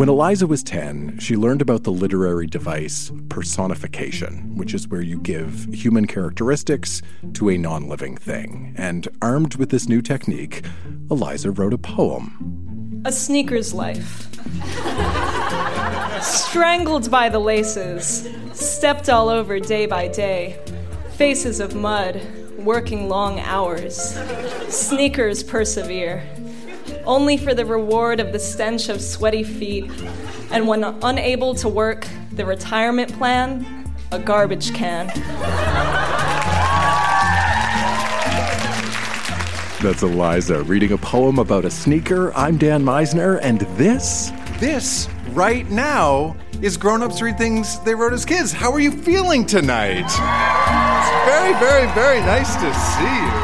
[0.00, 5.18] When Eliza was 10, she learned about the literary device personification, which is where you
[5.20, 7.02] give human characteristics
[7.34, 8.72] to a non living thing.
[8.78, 10.64] And armed with this new technique,
[11.10, 13.02] Eliza wrote a poem.
[13.04, 14.26] A sneaker's life.
[16.22, 20.58] Strangled by the laces, stepped all over day by day,
[21.18, 22.26] faces of mud,
[22.56, 24.18] working long hours.
[24.70, 26.24] Sneakers persevere,
[27.04, 29.90] only for the reward of the stench of sweaty feet,
[30.50, 33.66] and when unable to work, the retirement plan,
[34.12, 35.06] a garbage can.
[39.82, 42.34] That's Eliza reading a poem about a sneaker.
[42.34, 44.30] I'm Dan Meisner, and this
[44.60, 48.52] This, right now, is Grown Ups Read Things They Wrote as Kids.
[48.52, 50.04] How are you feeling tonight?
[50.04, 50.18] It's
[51.24, 53.39] very, very, very nice to see you.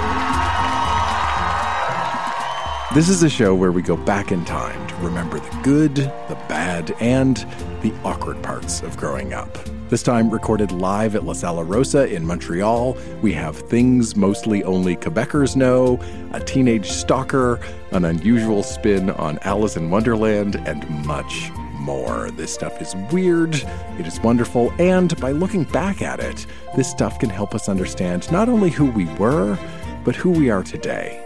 [2.96, 6.38] This is a show where we go back in time to remember the good, the
[6.48, 7.36] bad, and
[7.82, 9.58] the awkward parts of growing up.
[9.90, 14.96] This time recorded live at La Sala Rossa in Montreal, we have things mostly only
[14.96, 16.00] Quebecers know,
[16.32, 22.30] a teenage stalker, an unusual spin on Alice in Wonderland, and much more.
[22.30, 23.56] This stuff is weird,
[23.98, 28.32] it is wonderful, and by looking back at it, this stuff can help us understand
[28.32, 29.58] not only who we were,
[30.02, 31.25] but who we are today.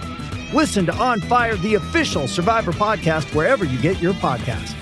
[0.53, 4.75] Listen to On Fire, the official Survivor podcast, wherever you get your podcast.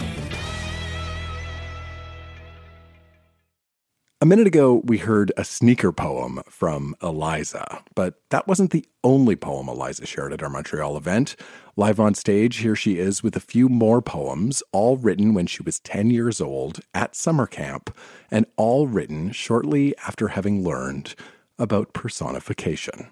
[4.20, 9.36] A minute ago, we heard a sneaker poem from Eliza, but that wasn't the only
[9.36, 11.36] poem Eliza shared at our Montreal event.
[11.78, 15.62] Live on stage, here she is with a few more poems, all written when she
[15.62, 17.96] was 10 years old at summer camp,
[18.32, 21.14] and all written shortly after having learned
[21.60, 23.08] about personification.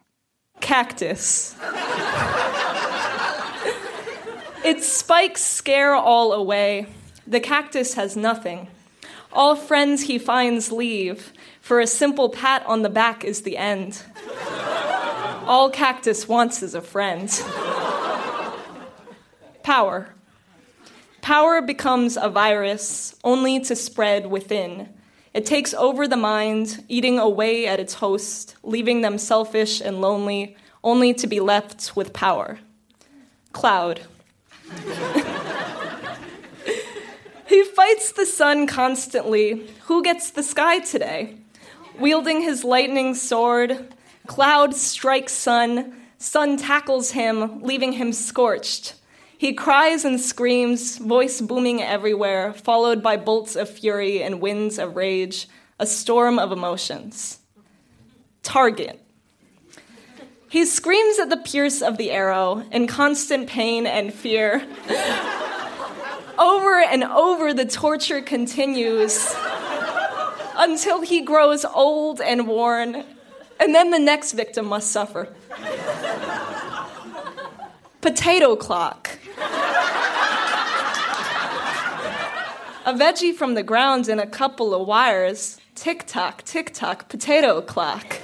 [0.59, 1.55] Cactus.
[4.67, 6.87] its spikes scare all away.
[7.25, 8.67] The cactus has nothing.
[9.31, 14.03] All friends he finds leave, for a simple pat on the back is the end.
[15.45, 17.29] All cactus wants is a friend.
[19.63, 20.13] Power.
[21.21, 24.89] Power becomes a virus only to spread within.
[25.33, 30.57] It takes over the mind, eating away at its host, leaving them selfish and lonely,
[30.83, 32.59] only to be left with power.
[33.53, 34.01] Cloud.
[37.47, 39.67] He fights the sun constantly.
[39.85, 41.37] Who gets the sky today?
[41.97, 43.95] Wielding his lightning sword,
[44.27, 48.95] cloud strikes sun, sun tackles him, leaving him scorched.
[49.37, 54.97] He cries and screams, voice booming everywhere, followed by bolts of fury and winds of
[54.97, 55.47] rage,
[55.79, 57.39] a storm of emotions.
[58.43, 59.01] Target.
[60.49, 64.65] He screams at the pierce of the arrow in constant pain and fear.
[66.39, 69.35] over and over, the torture continues
[70.55, 73.03] until he grows old and worn,
[73.59, 75.27] and then the next victim must suffer.
[77.99, 79.19] Potato clock.
[82.85, 85.59] A veggie from the ground and a couple of wires.
[85.75, 88.21] Tick tock, tick tock, potato clock.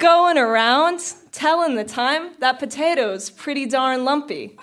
[0.00, 1.00] Going around,
[1.32, 4.56] telling the time that potato's pretty darn lumpy.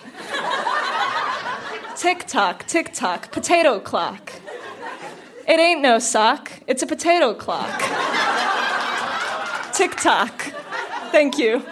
[1.96, 4.32] tick tock, tick tock, potato clock.
[5.46, 7.80] It ain't no sock, it's a potato clock.
[9.74, 10.52] tick tock.
[11.12, 11.62] Thank you.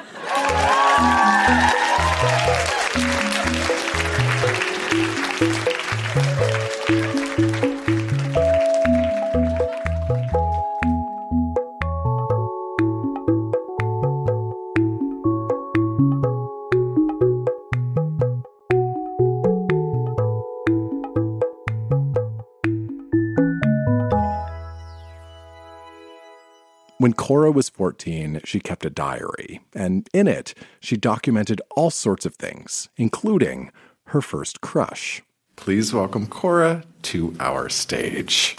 [27.04, 32.24] When Cora was 14, she kept a diary, and in it, she documented all sorts
[32.24, 33.70] of things, including
[34.06, 35.22] her first crush.
[35.54, 38.56] Please welcome Cora to our stage.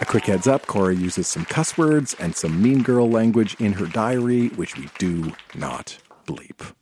[0.00, 3.74] A quick heads up Cora uses some cuss words and some mean girl language in
[3.74, 6.74] her diary, which we do not bleep.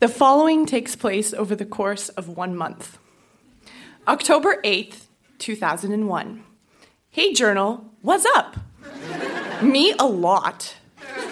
[0.00, 2.98] The following takes place over the course of one month.
[4.08, 5.06] October 8th,
[5.38, 6.42] 2001.
[7.10, 8.56] Hey, journal, what's up?
[9.62, 10.76] Me a lot.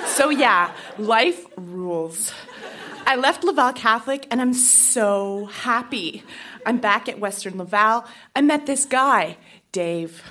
[0.06, 2.32] So, yeah, life rules.
[3.06, 6.22] I left Laval Catholic and I'm so happy.
[6.64, 8.04] I'm back at Western Laval.
[8.34, 9.36] I met this guy,
[9.72, 10.22] Dave.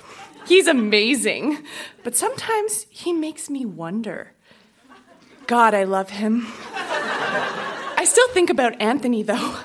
[0.46, 1.64] He's amazing,
[2.02, 4.32] but sometimes he makes me wonder.
[5.46, 6.46] God, I love him.
[6.74, 9.58] I still think about Anthony, though.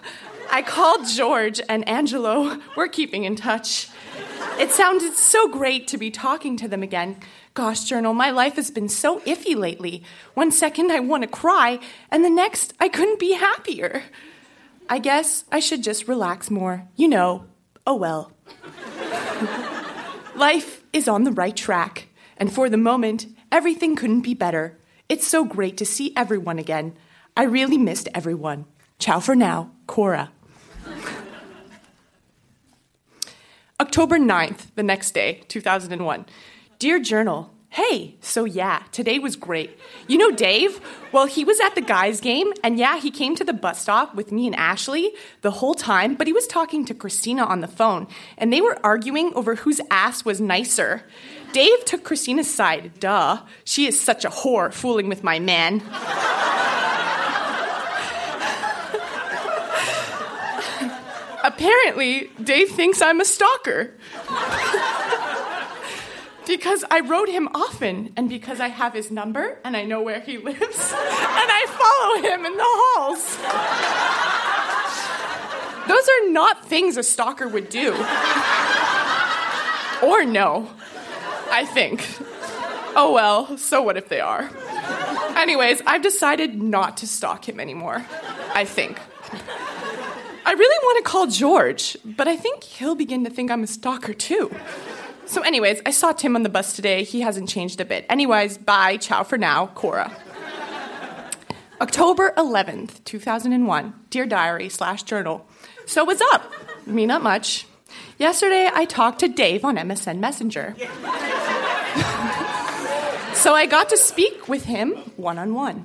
[0.51, 2.59] I called George and Angelo.
[2.75, 3.89] We're keeping in touch.
[4.59, 7.17] It sounded so great to be talking to them again.
[7.53, 10.03] Gosh, Journal, my life has been so iffy lately.
[10.33, 11.79] One second I want to cry,
[12.09, 14.03] and the next I couldn't be happier.
[14.89, 16.87] I guess I should just relax more.
[16.95, 17.45] You know,
[17.85, 18.31] oh well.
[20.35, 24.77] Life is on the right track, and for the moment, everything couldn't be better.
[25.09, 26.95] It's so great to see everyone again.
[27.35, 28.65] I really missed everyone.
[28.99, 30.31] Ciao for now, Cora.
[33.79, 36.25] October 9th, the next day, 2001.
[36.79, 39.77] Dear Journal, Hey, so yeah, today was great.
[40.07, 40.81] You know Dave?
[41.11, 44.15] Well, he was at the guys' game, and yeah, he came to the bus stop
[44.15, 47.67] with me and Ashley the whole time, but he was talking to Christina on the
[47.67, 51.03] phone, and they were arguing over whose ass was nicer.
[51.51, 53.43] Dave took Christina's side, duh.
[53.63, 55.83] She is such a whore fooling with my man.
[61.47, 63.93] Apparently, Dave thinks I'm a stalker.
[66.45, 70.19] because I wrote him often, and because I have his number and I know where
[70.19, 73.37] he lives, and I follow him in the halls.
[75.87, 77.93] Those are not things a stalker would do.
[80.03, 80.69] Or no,
[81.49, 82.05] I think.
[82.93, 84.49] Oh well, so what if they are?
[85.37, 88.05] Anyways, I've decided not to stalk him anymore.
[88.53, 88.99] I think.
[90.47, 93.67] I really want to call George, but I think he'll begin to think I'm a
[93.67, 94.49] stalker too.
[95.25, 97.03] So, anyways, I saw Tim on the bus today.
[97.03, 98.05] He hasn't changed a bit.
[98.09, 98.95] Anyways, bye.
[98.95, 100.09] Ciao for now, Cora.
[101.81, 103.93] October 11th, 2001.
[104.09, 105.45] Dear Diary slash Journal.
[105.85, 106.49] So, what's up?
[106.85, 107.67] Me, not much.
[108.17, 110.75] Yesterday, I talked to Dave on MSN Messenger.
[113.33, 115.83] so, I got to speak with him one on one.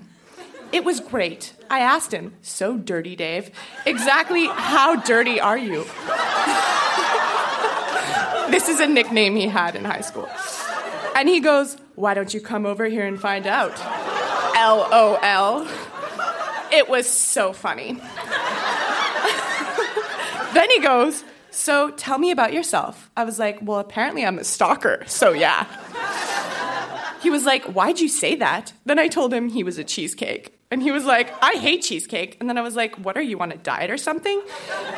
[0.70, 1.52] It was great.
[1.72, 3.50] I asked him, So dirty, Dave,
[3.86, 5.84] exactly how dirty are you?
[8.50, 10.28] this is a nickname he had in high school.
[11.16, 13.72] And he goes, Why don't you come over here and find out?
[14.54, 15.66] LOL.
[16.70, 17.92] It was so funny.
[20.52, 23.10] then he goes, So tell me about yourself.
[23.16, 25.66] I was like, Well, apparently I'm a stalker, so yeah.
[27.22, 28.74] He was like, Why'd you say that?
[28.84, 30.58] Then I told him he was a cheesecake.
[30.72, 32.38] And he was like, I hate cheesecake.
[32.40, 34.40] And then I was like, What are you on a diet or something?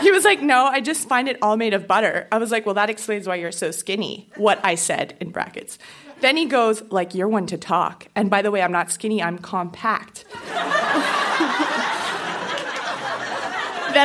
[0.01, 2.29] He was like, No, I just find it all made of butter.
[2.31, 4.31] I was like, Well, that explains why you're so skinny.
[4.37, 5.81] What I said in brackets.
[6.21, 8.07] Then he goes, Like, you're one to talk.
[8.15, 10.25] And by the way, I'm not skinny, I'm compact.
[10.35, 10.45] then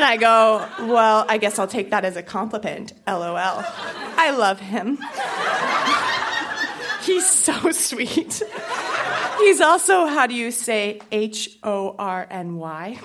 [0.01, 2.93] I go, Well, I guess I'll take that as a compliment.
[3.05, 3.37] LOL.
[3.37, 4.97] I love him.
[7.05, 8.41] He's so sweet.
[9.39, 12.99] He's also, how do you say, H O R N Y?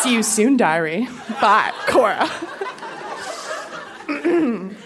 [0.00, 1.06] See you soon, diary.
[1.40, 2.28] Bye, Cora.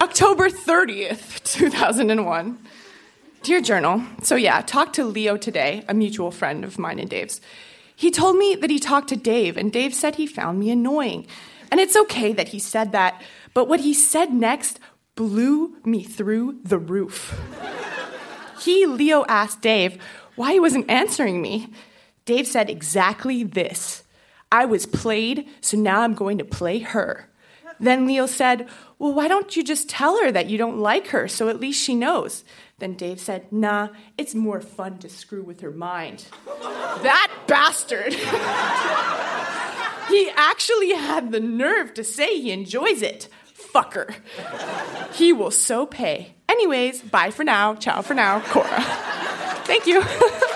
[0.00, 2.58] October 30th, 2001.
[3.42, 7.40] Dear Journal, so yeah, talked to Leo today, a mutual friend of mine and Dave's.
[7.94, 11.26] He told me that he talked to Dave, and Dave said he found me annoying.
[11.70, 13.22] And it's okay that he said that,
[13.54, 14.80] but what he said next
[15.18, 17.36] blew me through the roof.
[18.60, 20.00] he, Leo, asked Dave
[20.36, 21.72] why he wasn't answering me.
[22.24, 24.04] Dave said exactly this
[24.52, 27.28] I was played, so now I'm going to play her.
[27.80, 28.68] Then Leo said,
[29.00, 31.82] Well, why don't you just tell her that you don't like her so at least
[31.82, 32.44] she knows?
[32.78, 36.26] Then Dave said, Nah, it's more fun to screw with her mind.
[36.46, 38.14] that bastard!
[40.14, 43.28] he actually had the nerve to say he enjoys it
[43.78, 44.14] fucker.
[45.14, 46.34] He will so pay.
[46.48, 47.74] Anyways, bye for now.
[47.74, 48.82] Ciao for now, Cora.
[49.66, 50.02] Thank you.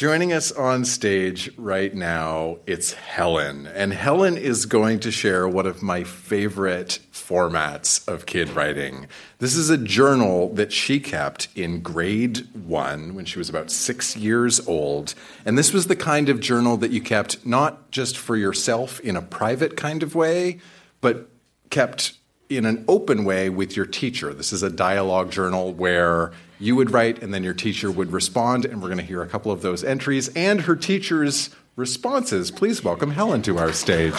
[0.00, 3.66] Joining us on stage right now, it's Helen.
[3.66, 9.08] And Helen is going to share one of my favorite formats of kid writing.
[9.40, 14.16] This is a journal that she kept in grade one when she was about six
[14.16, 15.14] years old.
[15.44, 19.16] And this was the kind of journal that you kept not just for yourself in
[19.16, 20.60] a private kind of way,
[21.02, 21.28] but
[21.68, 22.14] kept
[22.50, 24.34] in an open way with your teacher.
[24.34, 28.64] This is a dialogue journal where you would write and then your teacher would respond.
[28.64, 32.50] And we're going to hear a couple of those entries and her teacher's responses.
[32.50, 34.18] Please welcome Helen to our stage.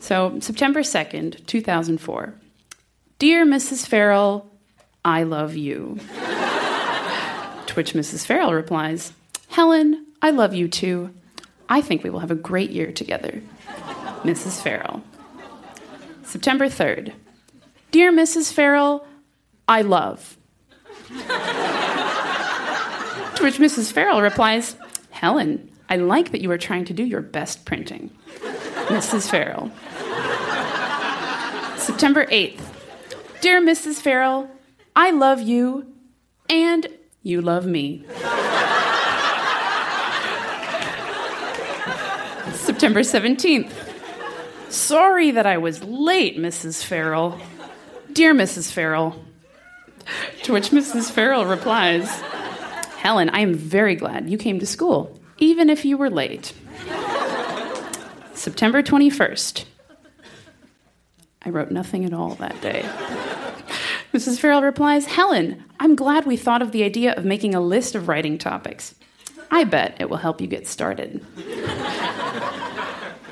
[0.00, 2.34] So, September 2nd, 2004.
[3.18, 3.86] Dear Mrs.
[3.86, 4.50] Farrell,
[5.04, 5.98] I love you.
[7.66, 8.26] to which Mrs.
[8.26, 9.12] Farrell replies,
[9.48, 11.14] Helen, I love you too.
[11.70, 13.40] I think we will have a great year together.
[14.24, 14.60] Mrs.
[14.60, 15.02] Farrell.
[16.24, 17.12] September 3rd.
[17.92, 18.52] Dear Mrs.
[18.52, 19.06] Farrell,
[19.68, 20.36] I love.
[21.08, 21.14] to
[23.42, 23.92] which Mrs.
[23.92, 24.76] Farrell replies,
[25.10, 28.10] Helen, I like that you are trying to do your best printing.
[28.88, 29.30] Mrs.
[29.30, 29.70] Farrell.
[31.78, 32.60] September 8th.
[33.40, 34.00] Dear Mrs.
[34.00, 34.50] Farrell,
[34.94, 35.86] I love you
[36.48, 36.86] and
[37.22, 38.04] you love me.
[42.92, 43.70] September 17th.
[44.68, 46.82] Sorry that I was late, Mrs.
[46.82, 47.38] Farrell.
[48.12, 48.72] Dear Mrs.
[48.72, 49.24] Farrell.
[50.42, 51.12] To which Mrs.
[51.12, 52.10] Farrell replies,
[52.98, 56.52] Helen, I am very glad you came to school, even if you were late.
[58.34, 59.66] September 21st.
[61.42, 62.82] I wrote nothing at all that day.
[64.12, 64.40] Mrs.
[64.40, 68.08] Farrell replies, Helen, I'm glad we thought of the idea of making a list of
[68.08, 68.96] writing topics.
[69.48, 71.24] I bet it will help you get started.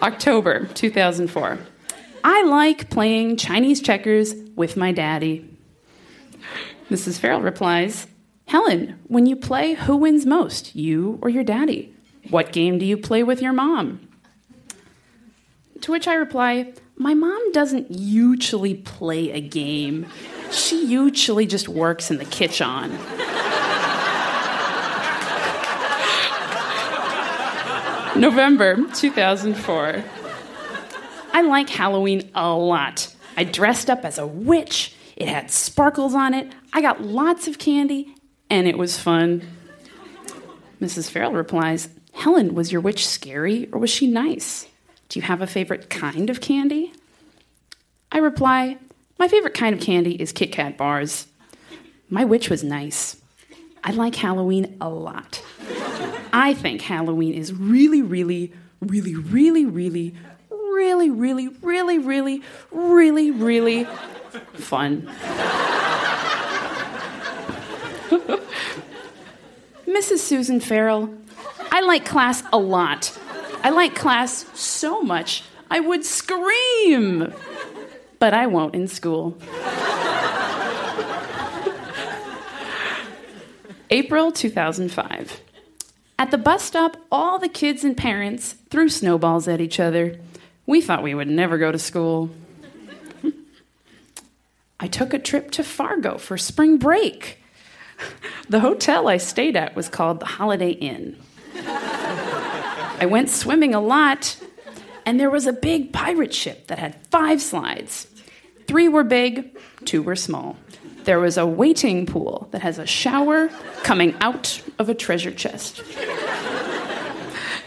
[0.03, 1.59] October 2004.
[2.23, 5.49] I like playing Chinese checkers with my daddy.
[6.91, 7.19] Mrs.
[7.19, 8.07] Farrell replies,
[8.47, 11.95] Helen, when you play, who wins most, you or your daddy?
[12.31, 14.09] What game do you play with your mom?
[15.83, 20.07] To which I reply, My mom doesn't usually play a game.
[20.51, 22.99] She usually just works in the kitchen.
[28.19, 30.05] November 2004.
[31.33, 33.15] I like Halloween a lot.
[33.37, 34.95] I dressed up as a witch.
[35.17, 36.53] It had sparkles on it.
[36.73, 38.15] I got lots of candy,
[38.51, 39.43] and it was fun.
[40.81, 41.09] Mrs.
[41.11, 44.67] Farrell replies, Helen, was your witch scary or was she nice?
[45.09, 46.93] Do you have a favorite kind of candy?
[48.11, 48.79] I reply,
[49.19, 51.27] My favorite kind of candy is Kit Kat bars.
[52.09, 53.17] My witch was nice.
[53.85, 55.43] I like Halloween a lot.
[56.33, 60.15] I think Halloween is really, really, really, really, really,
[60.51, 63.85] really, really, really, really, really, really
[64.55, 65.09] fun.
[69.87, 70.19] Mrs.
[70.19, 71.13] Susan Farrell,
[71.73, 73.19] I like class a lot.
[73.63, 77.33] I like class so much I would scream,
[78.19, 79.37] but I won't in school.
[83.91, 85.41] April 2005.
[86.21, 90.19] At the bus stop, all the kids and parents threw snowballs at each other.
[90.67, 92.31] We thought we would never go to school.
[94.81, 97.39] I took a trip to Fargo for spring break.
[98.49, 101.19] The hotel I stayed at was called the Holiday Inn.
[101.57, 104.39] I went swimming a lot,
[105.05, 108.07] and there was a big pirate ship that had five slides.
[108.67, 110.57] Three were big, two were small.
[111.09, 113.49] There was a waiting pool that has a shower
[113.83, 115.79] coming out of a treasure chest.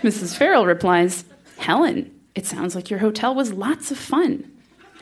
[0.03, 0.37] Mrs.
[0.37, 1.25] Farrell replies,
[1.57, 4.51] Helen, it sounds like your hotel was lots of fun.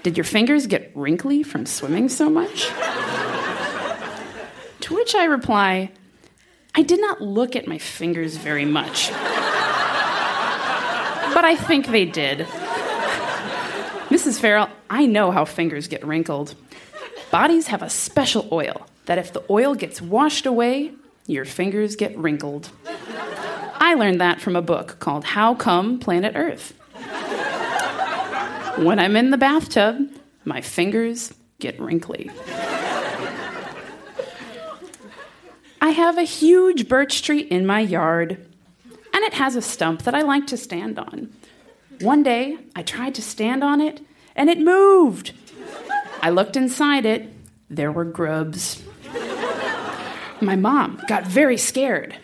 [0.04, 2.68] Did your fingers get wrinkly from swimming so much?
[4.80, 5.92] to which I reply,
[6.74, 9.10] I did not look at my fingers very much.
[9.10, 9.20] but
[11.44, 12.48] I think they did.
[14.08, 14.40] Mrs.
[14.40, 16.56] Farrell, I know how fingers get wrinkled.
[17.32, 20.94] Bodies have a special oil that if the oil gets washed away,
[21.28, 22.70] your fingers get wrinkled.
[23.76, 26.74] I learned that from a book called How Come Planet Earth.
[28.78, 30.10] When I'm in the bathtub,
[30.44, 32.32] my fingers get wrinkly.
[35.82, 38.32] I have a huge birch tree in my yard,
[39.14, 41.32] and it has a stump that I like to stand on.
[42.02, 44.02] One day, I tried to stand on it,
[44.36, 45.34] and it moved.
[46.22, 47.32] I looked inside it.
[47.70, 48.84] There were grubs.
[50.42, 52.16] My mom got very scared.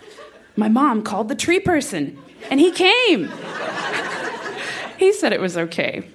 [0.55, 2.17] My mom called the tree person,
[2.49, 3.31] and he came.
[4.97, 6.09] he said it was okay.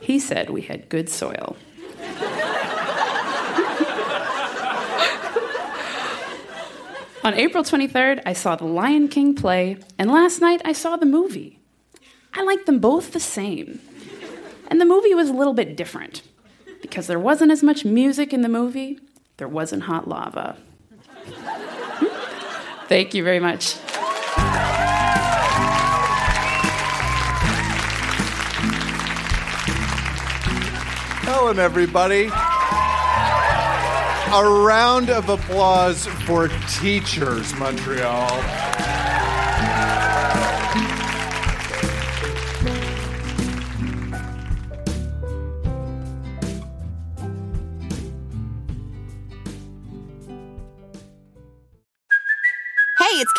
[0.00, 1.56] He said we had good soil.
[7.22, 11.06] On April 23rd, I saw The Lion King play, and last night I saw the
[11.06, 11.58] movie.
[12.34, 13.80] I liked them both the same.
[14.68, 16.22] And the movie was a little bit different
[16.84, 19.00] because there wasn't as much music in the movie,
[19.38, 20.54] there wasn't hot lava.
[21.24, 22.86] Hmm?
[22.88, 23.72] Thank you very much.
[31.24, 32.26] Helen, everybody.
[34.34, 38.28] A round of applause for Teachers Montreal.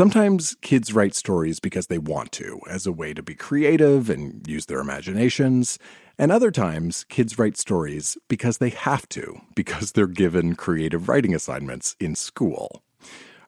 [0.00, 4.40] Sometimes kids write stories because they want to, as a way to be creative and
[4.48, 5.78] use their imaginations.
[6.16, 11.34] And other times, kids write stories because they have to, because they're given creative writing
[11.34, 12.82] assignments in school.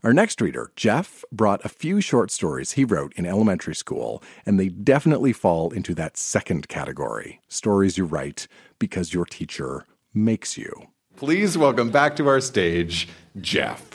[0.05, 4.61] Our next reader, Jeff, brought a few short stories he wrote in elementary school, and
[4.61, 8.47] they definitely fall into that second category stories you write
[8.79, 10.89] because your teacher makes you.
[11.17, 13.09] Please welcome back to our stage,
[13.41, 13.92] Jeff.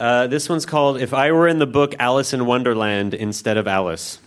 [0.00, 3.68] Uh, this one's called If I Were in the Book Alice in Wonderland Instead of
[3.68, 4.18] Alice.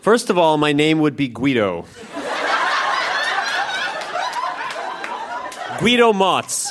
[0.00, 1.86] First of all, my name would be Guido.
[5.80, 6.68] Guido Motz.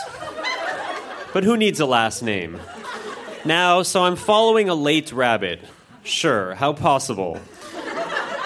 [1.33, 2.57] But who needs a last name?
[3.43, 5.59] Now, so I'm following a late rabbit.
[6.05, 7.37] Sure, how possible?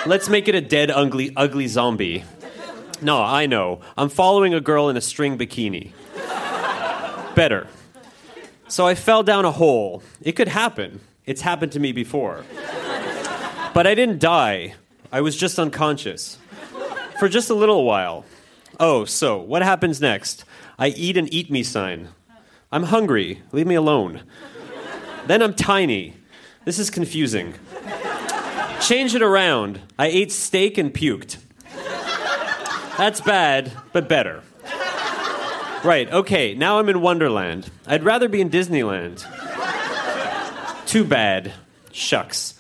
[0.05, 2.23] Let's make it a dead, ugly, ugly zombie.
[3.01, 3.81] No, I know.
[3.95, 5.91] I'm following a girl in a string bikini.
[7.35, 7.67] Better.
[8.67, 10.01] So I fell down a hole.
[10.21, 11.01] It could happen.
[11.25, 12.43] It's happened to me before.
[13.73, 14.73] But I didn't die.
[15.11, 16.39] I was just unconscious.
[17.19, 18.25] For just a little while.
[18.79, 20.45] Oh, so what happens next?
[20.79, 22.09] I eat an eat me sign.
[22.71, 23.43] I'm hungry.
[23.51, 24.23] Leave me alone.
[25.27, 26.15] Then I'm tiny.
[26.65, 27.53] This is confusing.
[28.81, 29.79] Change it around.
[29.97, 31.37] I ate steak and puked.
[32.97, 34.43] That's bad, but better.
[35.83, 37.69] Right, okay, now I'm in Wonderland.
[37.87, 39.25] I'd rather be in Disneyland.
[40.85, 41.53] Too bad.
[41.91, 42.55] Shucks.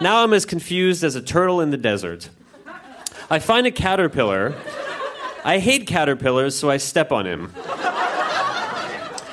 [0.00, 2.28] Now I'm as confused as a turtle in the desert.
[3.30, 4.54] I find a caterpillar.
[5.44, 7.52] I hate caterpillars, so I step on him.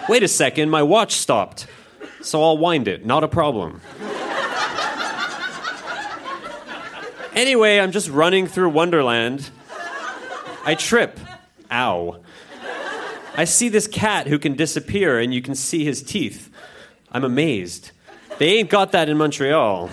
[0.08, 1.68] Wait a second, my watch stopped.
[2.22, 3.82] So I'll wind it, not a problem.
[7.36, 9.50] Anyway, I'm just running through Wonderland.
[10.66, 11.20] I trip.
[11.70, 12.22] Ow.
[13.36, 16.50] I see this cat who can disappear and you can see his teeth.
[17.12, 17.92] I'm amazed.
[18.38, 19.90] They ain't got that in Montreal.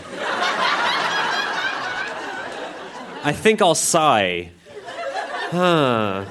[3.25, 4.51] I think I'll sigh.
[5.51, 6.25] Huh.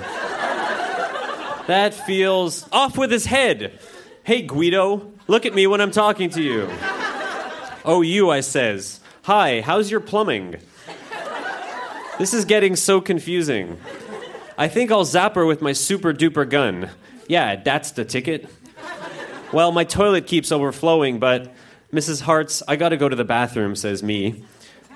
[1.67, 3.79] That feels off with his head.
[4.23, 6.69] Hey, Guido, look at me when I'm talking to you.
[7.83, 9.01] Oh, you, I says.
[9.23, 10.57] Hi, how's your plumbing?
[12.21, 13.79] This is getting so confusing.
[14.55, 16.91] I think I'll zap her with my super duper gun.
[17.27, 18.47] Yeah, that's the ticket.
[19.51, 21.51] Well, my toilet keeps overflowing, but
[21.91, 22.21] Mrs.
[22.21, 24.43] Hartz, I gotta go to the bathroom, says me.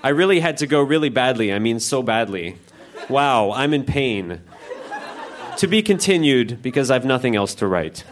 [0.04, 1.52] I really had to go really badly.
[1.52, 2.58] I mean, so badly.
[3.10, 4.42] Wow, I'm in pain.
[5.58, 8.04] To be continued because I've nothing else to write.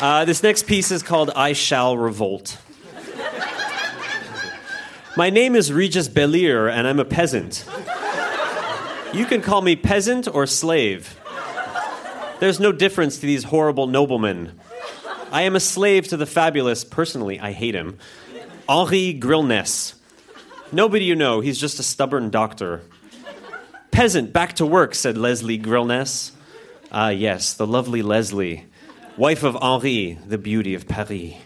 [0.00, 2.58] Uh, this next piece is called I Shall Revolt.
[5.18, 7.64] My name is Regis Bellier, and I'm a peasant.
[9.14, 11.18] You can call me peasant or slave.
[12.38, 14.60] There's no difference to these horrible noblemen.
[15.32, 17.96] I am a slave to the fabulous, personally, I hate him,
[18.68, 19.94] Henri Grillness.
[20.70, 22.82] Nobody you know, he's just a stubborn doctor.
[23.90, 26.32] Peasant, back to work, said Leslie Grillness.
[26.92, 28.66] Ah, yes, the lovely Leslie,
[29.16, 31.36] wife of Henri, the beauty of Paris.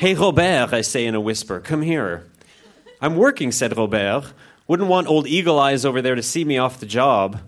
[0.00, 2.24] Hey, Robert, I say in a whisper, come here.
[3.02, 4.32] I'm working, said Robert.
[4.66, 7.38] Wouldn't want old Eagle Eyes over there to see me off the job.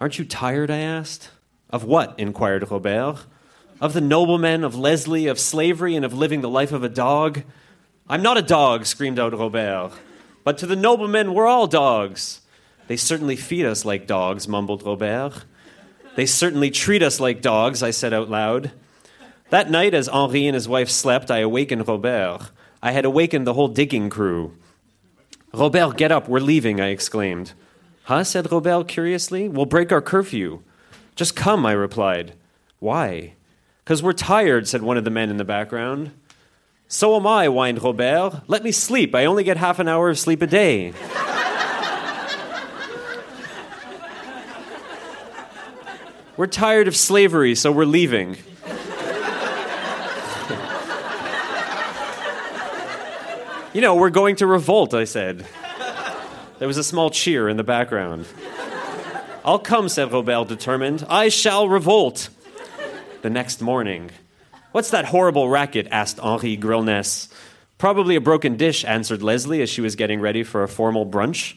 [0.00, 0.70] Aren't you tired?
[0.70, 1.28] I asked.
[1.68, 2.18] Of what?
[2.18, 3.26] inquired Robert.
[3.82, 7.42] Of the noblemen, of Leslie, of slavery, and of living the life of a dog?
[8.08, 9.92] I'm not a dog, screamed out Robert.
[10.42, 12.40] But to the noblemen, we're all dogs.
[12.86, 15.44] They certainly feed us like dogs, mumbled Robert.
[16.16, 18.72] They certainly treat us like dogs, I said out loud.
[19.54, 22.50] That night, as Henri and his wife slept, I awakened Robert.
[22.82, 24.56] I had awakened the whole digging crew.
[25.52, 27.52] Robert, get up, we're leaving, I exclaimed.
[28.02, 28.24] Huh?
[28.24, 29.48] said Robert curiously.
[29.48, 30.64] We'll break our curfew.
[31.14, 32.34] Just come, I replied.
[32.80, 33.34] Why?
[33.84, 36.10] Because we're tired, said one of the men in the background.
[36.88, 38.42] So am I, whined Robert.
[38.48, 39.14] Let me sleep.
[39.14, 40.92] I only get half an hour of sleep a day.
[46.36, 48.36] we're tired of slavery, so we're leaving.
[53.74, 55.46] You know, we're going to revolt, I said.
[56.58, 58.26] There was a small cheer in the background.
[59.44, 61.04] I'll come, said Robert, determined.
[61.08, 62.30] I shall revolt.
[63.20, 64.10] The next morning,
[64.74, 65.86] What's that horrible racket?
[65.92, 67.28] asked Henri Grillness.
[67.78, 71.54] Probably a broken dish, answered Leslie as she was getting ready for a formal brunch.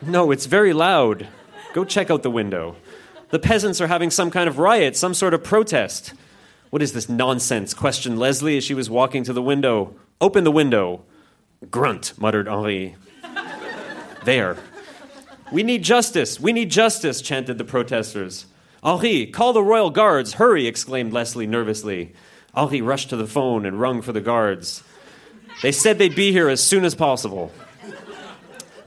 [0.00, 1.26] no, it's very loud.
[1.72, 2.76] Go check out the window.
[3.30, 6.14] The peasants are having some kind of riot, some sort of protest.
[6.74, 7.72] What is this nonsense?
[7.72, 9.94] questioned Leslie as she was walking to the window.
[10.20, 11.04] Open the window.
[11.70, 12.96] Grunt, muttered Henri.
[14.24, 14.56] there.
[15.52, 16.40] We need justice.
[16.40, 18.46] We need justice, chanted the protesters.
[18.82, 22.12] Henri, call the royal guards, hurry, exclaimed Leslie nervously.
[22.56, 24.82] Henri rushed to the phone and rung for the guards.
[25.62, 27.52] They said they'd be here as soon as possible.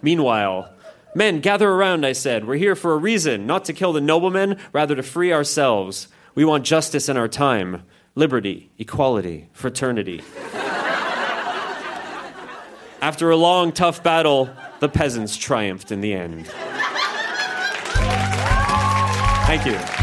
[0.01, 0.73] Meanwhile,
[1.15, 2.45] men, gather around, I said.
[2.45, 6.09] We're here for a reason, not to kill the noblemen, rather to free ourselves.
[6.37, 7.81] We want justice in our time
[8.13, 10.21] liberty, equality, fraternity.
[13.01, 14.47] After a long, tough battle,
[14.79, 16.45] the peasants triumphed in the end.
[19.47, 19.96] Thank you.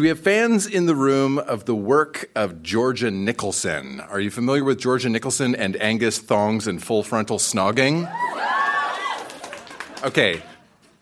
[0.00, 4.00] Do we have fans in the room of the work of Georgia Nicholson?
[4.00, 8.10] Are you familiar with Georgia Nicholson and Angus Thongs and Full Frontal Snogging?
[10.02, 10.42] Okay,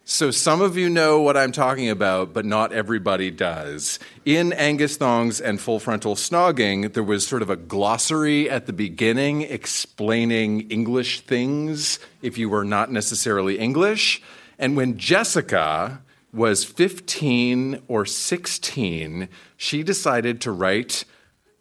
[0.04, 4.00] so some of you know what I'm talking about, but not everybody does.
[4.24, 8.72] In Angus Thongs and Full Frontal Snogging, there was sort of a glossary at the
[8.72, 14.20] beginning explaining English things if you were not necessarily English.
[14.58, 16.02] And when Jessica
[16.38, 21.04] was 15 or 16, she decided to write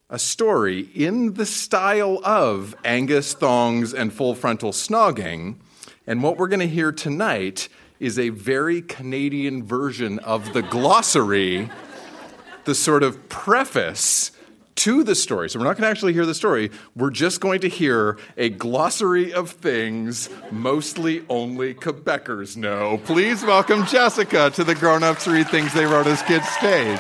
[0.08, 5.56] a story in the style of Angus Thongs and Full Frontal Snogging.
[6.06, 7.68] And what we're going to hear tonight
[8.00, 11.70] is a very Canadian version of the glossary,
[12.66, 14.32] the sort of preface
[14.78, 15.50] to the story.
[15.50, 16.72] So we're not going to actually hear the story.
[16.96, 23.00] We're just going to hear a glossary of things mostly only Quebecers know.
[23.06, 27.00] Please welcome Jessica to the Grown Ups Read Things They Wrote as Kids stage.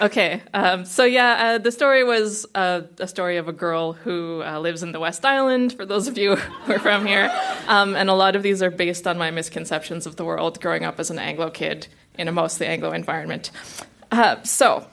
[0.00, 4.44] Okay, um, so yeah, uh, the story was uh, a story of a girl who
[4.44, 7.28] uh, lives in the West Island, for those of you who are from here.
[7.66, 10.84] Um, and a lot of these are based on my misconceptions of the world growing
[10.84, 13.50] up as an Anglo kid in a mostly Anglo environment.
[14.10, 14.86] Uh, so,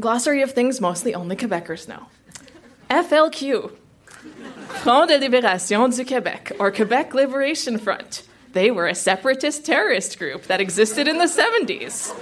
[0.00, 2.06] glossary of things mostly only Quebecers know.
[2.90, 3.70] FLQ,
[4.82, 8.26] Front de Libération du Québec, or Quebec Liberation Front.
[8.52, 12.14] They were a separatist terrorist group that existed in the 70s.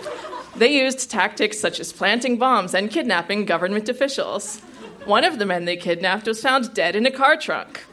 [0.56, 4.60] They used tactics such as planting bombs and kidnapping government officials.
[5.04, 7.84] One of the men they kidnapped was found dead in a car trunk.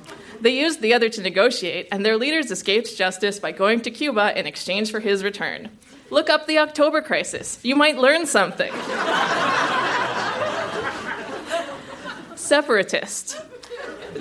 [0.42, 4.38] They used the other to negotiate, and their leaders escaped justice by going to Cuba
[4.40, 5.70] in exchange for his return.
[6.10, 7.60] Look up the October crisis.
[7.64, 8.74] You might learn something.
[12.36, 13.40] Separatist.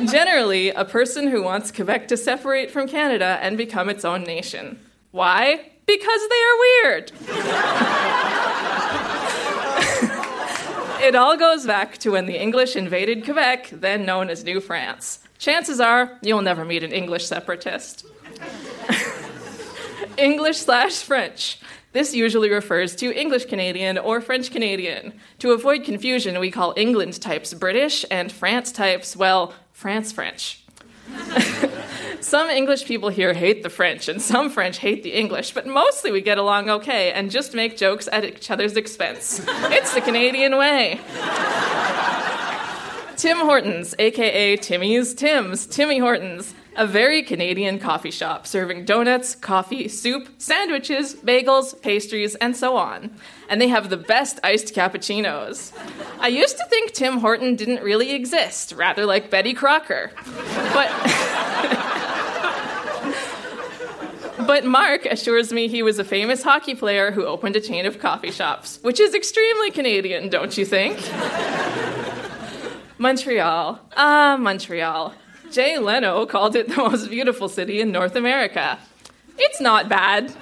[0.05, 4.79] Generally, a person who wants Quebec to separate from Canada and become its own nation.
[5.13, 5.73] Why?
[5.87, 7.13] Because they are weird.
[11.03, 15.21] it all goes back to when the English invaded Quebec, then known as New France.
[15.39, 18.05] Chances are you'll never meet an English separatist.
[20.19, 21.59] English slash French.
[21.93, 25.19] This usually refers to English Canadian or French Canadian.
[25.39, 30.65] To avoid confusion, we call England types British and France types, well, France French.
[32.21, 36.11] some English people here hate the French, and some French hate the English, but mostly
[36.13, 39.41] we get along okay and just make jokes at each other's expense.
[39.49, 41.01] It's the Canadian way.
[43.17, 49.89] Tim Hortons, aka Timmy's Tim's, Timmy Hortons, a very Canadian coffee shop serving donuts, coffee,
[49.89, 53.11] soup, sandwiches, bagels, pastries, and so on.
[53.51, 55.77] And they have the best iced cappuccinos.
[56.21, 60.13] I used to think Tim Horton didn't really exist, rather like Betty Crocker.
[60.73, 60.89] But.
[64.47, 67.99] But Mark assures me he was a famous hockey player who opened a chain of
[67.99, 70.97] coffee shops, which is extremely Canadian, don't you think?
[72.99, 73.79] Montreal.
[73.95, 75.13] Ah, Montreal.
[75.51, 78.79] Jay Leno called it the most beautiful city in North America.
[79.39, 80.35] It's not bad.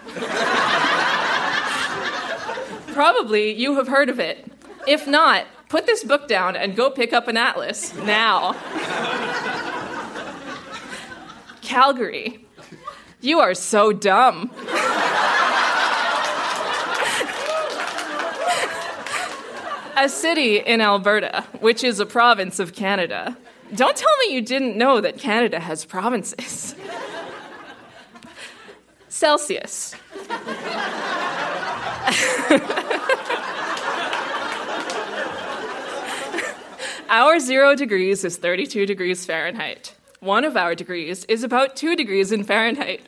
[2.93, 4.51] Probably you have heard of it.
[4.87, 8.55] If not, put this book down and go pick up an atlas now.
[11.61, 12.47] Calgary.
[13.21, 14.51] You are so dumb.
[19.97, 23.37] a city in Alberta, which is a province of Canada.
[23.75, 26.75] Don't tell me you didn't know that Canada has provinces.
[29.09, 29.95] Celsius.
[37.09, 39.95] our zero degrees is 32 degrees Fahrenheit.
[40.21, 43.01] One of our degrees is about two degrees in Fahrenheit.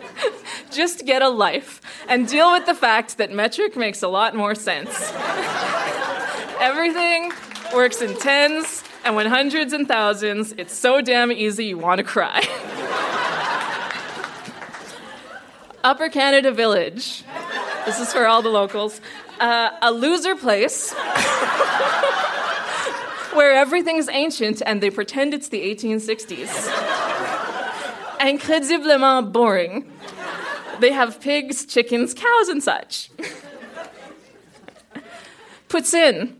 [0.70, 4.54] Just get a life and deal with the fact that metric makes a lot more
[4.54, 5.12] sense.
[6.60, 7.32] Everything
[7.74, 12.04] works in tens, and when hundreds and thousands, it's so damn easy you want to
[12.04, 12.40] cry.
[15.82, 17.24] Upper Canada Village.
[17.86, 19.00] This is for all the locals.
[19.40, 20.92] Uh, a loser place
[23.32, 26.68] where everything's ancient and they pretend it's the 1860s.
[28.20, 29.90] Incrediblement boring.
[30.80, 33.10] They have pigs, chickens, cows, and such.
[35.70, 36.34] Poutine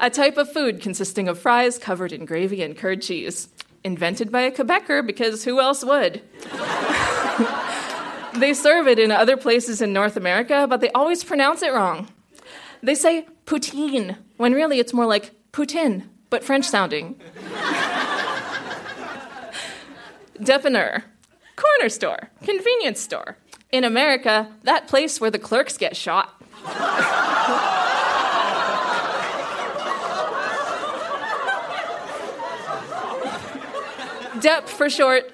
[0.00, 3.48] a type of food consisting of fries covered in gravy and curd cheese.
[3.84, 6.22] Invented by a Quebecer because who else would?
[8.40, 12.08] they serve it in other places in North America, but they always pronounce it wrong.
[12.82, 17.20] They say poutine, when really it's more like poutine, but French sounding.
[20.38, 21.02] Dépanneur,
[21.56, 23.36] corner store, convenience store.
[23.70, 26.42] In America, that place where the clerks get shot.
[34.40, 35.32] DEP for short.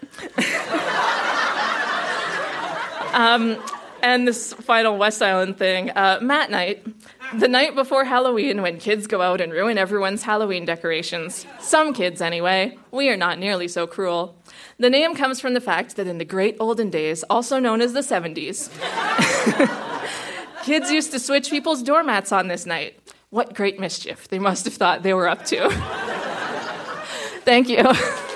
[3.13, 3.57] um,
[4.03, 6.87] and this final West Island thing, uh, Mat Night,
[7.35, 11.47] the night before Halloween when kids go out and ruin everyone's Halloween decorations.
[11.61, 12.79] Some kids, anyway.
[12.93, 14.37] We are not nearly so cruel.
[14.79, 17.95] The name comes from the fact that in the great olden days, also known as
[17.95, 18.71] the 70s,
[20.65, 23.01] kids used to switch people's doormats on this night.
[23.31, 25.69] What great mischief they must have thought they were up to.
[27.45, 27.83] Thank you.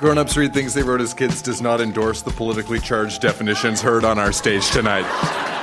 [0.00, 3.82] Grown Ups Read Things They Wrote as Kids does not endorse the politically charged definitions
[3.82, 5.57] heard on our stage tonight.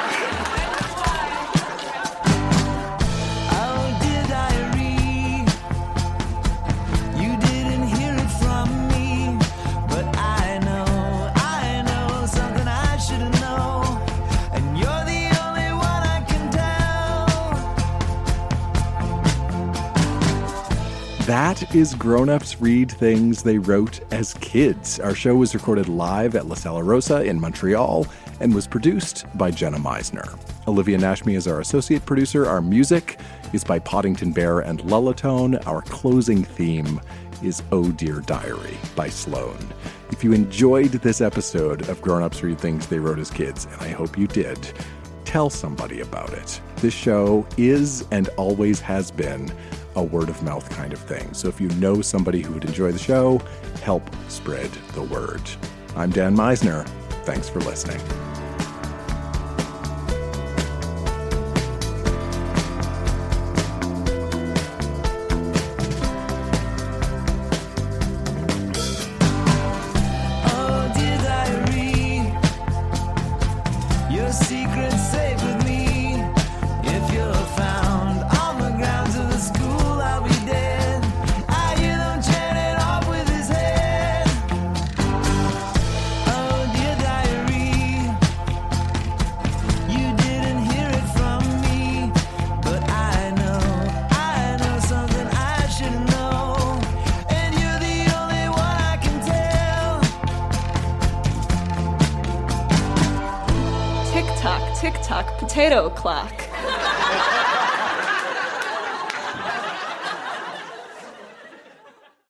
[21.76, 24.98] Is Grown Ups Read Things They Wrote as Kids.
[25.02, 28.08] Our show was recorded live at La Sala Rossa in Montreal
[28.40, 30.40] and was produced by Jenna Meisner.
[30.70, 32.46] Olivia Nashmi is our associate producer.
[32.46, 33.20] Our music
[33.52, 35.68] is by Podington Bear and Lullatone.
[35.68, 37.02] Our closing theme
[37.44, 39.58] is Oh Dear Diary by Sloan.
[40.12, 43.82] If you enjoyed this episode of Grown Ups Read Things They Wrote as Kids, and
[43.82, 44.72] I hope you did,
[45.26, 46.62] tell somebody about it.
[46.78, 49.52] This show is and always has been
[49.96, 51.34] a word of mouth kind of thing.
[51.34, 53.42] So if you know somebody who would enjoy the show,
[53.82, 55.42] help spread the word.
[55.96, 56.88] I'm Dan Meisner.
[57.24, 58.02] Thanks for listening.